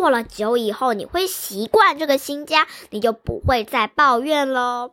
[0.00, 4.92] 过了久以后，你会习惯这个新家，你就不会再抱怨喽。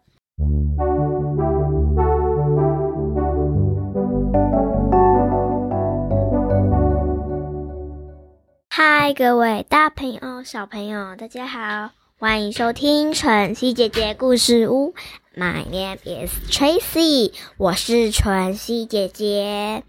[8.69, 14.93] 嗨，各位大朋友、小朋友，大家好，欢迎收听晨曦姐姐故事屋。
[15.37, 19.83] My name is Tracy，我是晨曦姐姐。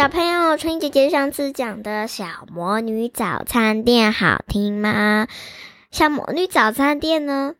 [0.00, 5.28] 小朋友，春姐姐上次讲的小魔女早餐店好听吗？
[5.90, 7.54] 小魔女早餐店呢？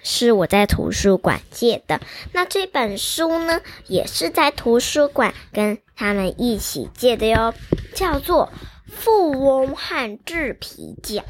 [0.00, 2.00] 是我在图书馆借的，
[2.32, 7.52] 那这本书呢，也是在图书馆跟他们一起借的哟，
[7.96, 8.52] 叫做
[8.92, 11.24] 《富翁和制皮匠》。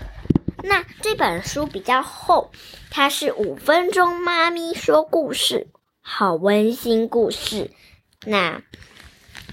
[0.63, 2.51] 那这本书比较厚，
[2.91, 5.69] 它是五分钟妈咪说故事，
[6.03, 7.71] 好温馨故事。
[8.27, 8.61] 那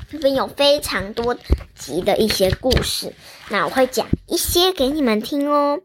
[0.09, 1.35] 这边有非常多
[1.75, 3.13] 集的一些故事，
[3.49, 5.81] 那我会讲一些给你们听哦。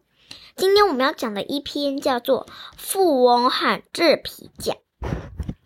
[0.55, 4.77] 今天我们要讲的一篇叫做《富翁和制皮匠》。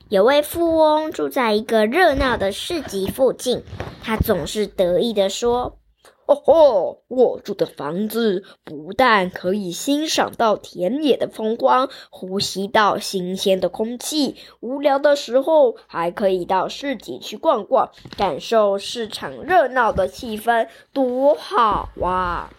[0.09, 3.63] 有位富翁住在一个热闹的市集附近，
[4.03, 5.79] 他总是得意地说
[6.27, 22.51] ：“哦吼，我住的房子不但可以欣赏到田野的风光，呼吸到新鲜的空气，无聊的时候还可以到市集去逛逛，感受市场热闹的气氛，多好哇！”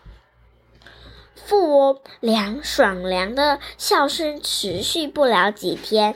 [1.35, 6.15] 富翁凉爽凉的笑声持续不了几天，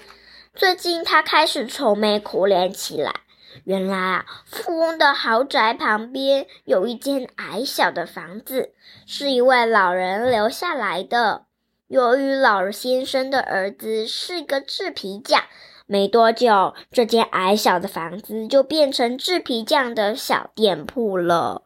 [0.56, 3.22] 最近他开始愁眉苦脸起来。
[3.64, 8.74] 原来啊，富翁的豪宅旁边有一间矮小的房子，
[9.06, 11.46] 是一位老人留下来的。
[11.88, 15.44] 由于老先生的儿子是个制皮匠，
[15.86, 21.64] 没多久，这间矮小的房子就变成制皮匠的小店铺了。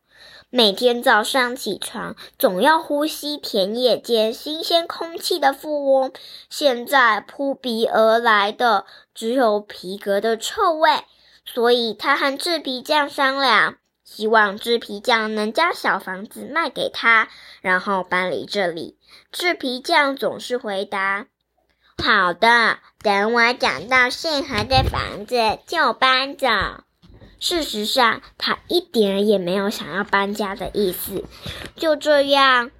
[0.49, 6.11] 每天早上起床，总要呼吸田野间新鲜空气的富翁，
[6.49, 10.89] 现在扑鼻而来的只有皮革的臭味。
[11.45, 17.29] 所以他和制皮匠商量，希望制皮匠能将小房子卖给他，
[17.61, 18.97] 然后搬离这里。
[19.31, 21.27] 制皮匠总是回答
[22.03, 26.47] ：“好的，等我找到适合的房子就搬走。”
[27.39, 31.23] 事实上，他一点也没有想要搬家的意思。
[31.75, 32.71] 就这样，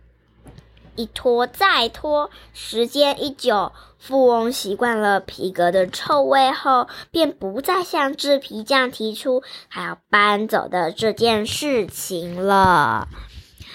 [0.95, 3.73] 一拖再拖，时间一久，
[4.07, 13.07] 富翁习惯了皮革的臭味后，便不再向制皮匠提出还要搬走的这件事情了。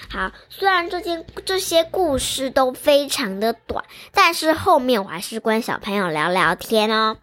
[0.08, 7.16] 好，虽然这件这些故事都非常的短，但是后面我还是跟小朋友聊聊天哦。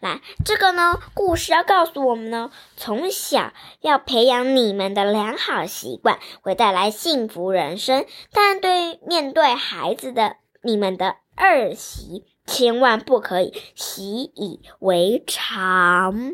[0.00, 3.52] 来，这个呢，故事要告诉我们呢，从小
[3.82, 8.04] 要培养你们的良好习惯，会带来幸福人生。
[8.32, 16.32] 但对面对孩子的你们的恶习，千万不可以习以为常。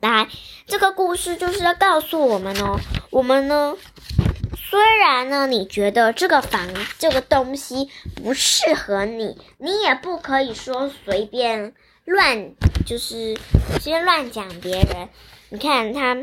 [0.00, 0.26] 来，
[0.66, 2.80] 这个故事就是要告诉我们哦，
[3.10, 3.76] 我们呢，
[4.56, 6.68] 虽然呢，你觉得这个房
[6.98, 11.74] 这个东西不适合你，你也不可以说随便。
[12.04, 13.38] 乱就是
[13.80, 15.08] 先乱讲别人，
[15.50, 16.16] 你看他，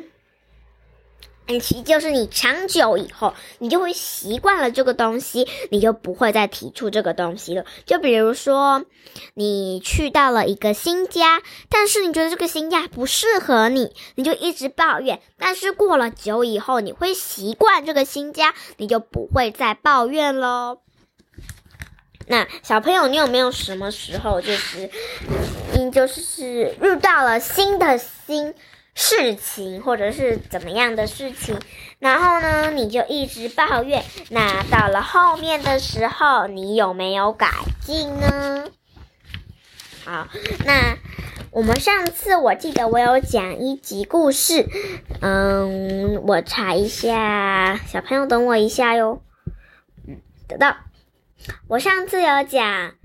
[1.57, 7.65] 其实就是你长久以后，你就会习惯了这个东西，你就不会再提出这个东西了。
[7.85, 8.85] 就比如说，
[9.33, 15.21] 你去到了一个新家，但是你觉得这个新家不适合你，你就一直抱怨。
[15.37, 20.81] 但是过了久以后，你会习惯这个新家，你就不会再抱怨喽。
[22.27, 24.91] 那小朋友，你有没有什么时候就是，
[25.73, 28.53] 你就是遇到了新的新
[29.01, 31.57] 事情，或者是怎么样的事情，
[31.99, 34.03] 然后呢，你就一直抱怨。
[34.29, 37.49] 那到了后面的时候，你有没有改
[37.79, 38.65] 进呢？
[40.03, 40.27] 好，
[40.65, 40.97] 那
[41.51, 44.67] 我们上次我记得我有讲一集故事，
[45.21, 49.21] 嗯，我查一下，小朋友等我一下哟。
[50.05, 50.19] 嗯，
[50.49, 50.75] 得到。
[51.69, 52.95] 我上次有讲，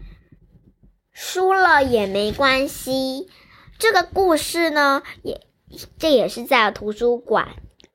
[1.13, 3.31] 输了也没关系。
[3.79, 5.41] 这个故事呢，也
[5.99, 7.49] 这也是在图书馆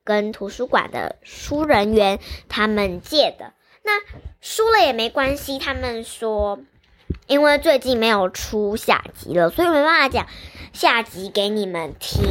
[0.04, 2.18] 跟图书馆的书人员
[2.48, 3.52] 他们借的。
[3.82, 3.92] 那
[4.40, 6.60] 输了也没关系，他们说，
[7.26, 10.26] 因为最近没有出下集了，所以没办法讲
[10.72, 12.22] 下集给你们听。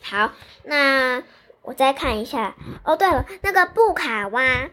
[0.00, 0.32] 好，
[0.64, 1.22] 那
[1.62, 2.54] 我再看一下。
[2.84, 4.68] 哦，对了，那个布卡蛙。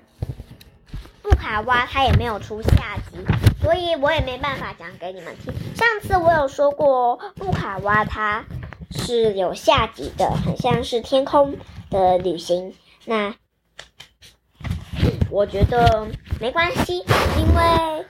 [1.22, 3.18] 布卡蛙它也没有出下集，
[3.62, 5.54] 所以我也没办法讲给你们听。
[5.76, 8.46] 上次我有说过，布卡蛙它
[8.92, 11.58] 是有下集的，很像是天空
[11.90, 12.76] 的旅行。
[13.06, 13.36] 那
[15.30, 16.08] 我觉得
[16.40, 16.98] 没关系，
[17.38, 18.06] 因为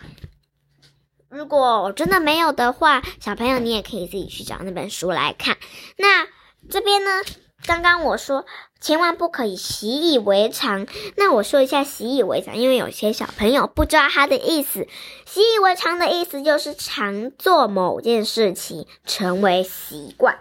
[1.29, 5.57] 如果真的没有的话，小朋友你也可以自己去找那本书来看。
[5.97, 6.27] 那
[6.69, 7.23] 这边呢，
[7.65, 8.45] 刚刚我说
[8.81, 10.87] 千万不可以习以为常。
[11.17, 14.87] 那我说一下习以为常，因为有些小朋友不知道它的意思。
[15.25, 20.39] 习以为常的意思就是常做某件事情，成为习惯。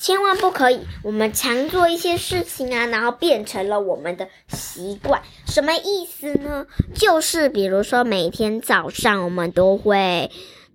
[0.00, 5.20] 千万不可以，我们常做一些事情啊，然后变成了我们的习惯。
[5.46, 6.66] 什么意思呢？
[6.94, 10.30] 就是比如说，每天早上我们都会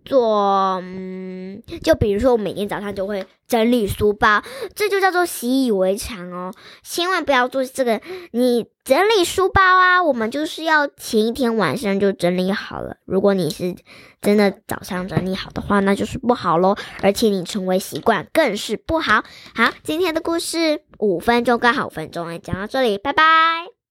[0.05, 4.43] 做，嗯，就比如说我每天早上就会整理书包，
[4.75, 6.53] 这就叫做习以为常哦。
[6.83, 8.01] 千万不要做这个，
[8.31, 12.97] 你整理书包啊，我们就是要前一天晚上就整理好了。
[13.05, 13.75] 如果你是
[14.21, 16.75] 真的早上整理好的话，那就是不好喽。
[17.01, 19.23] 而且你成为习惯更是不好。
[19.55, 23.82] 好，今天的故事五分钟刚好五分钟，讲到这里，拜拜。